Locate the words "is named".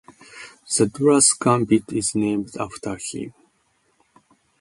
1.93-2.57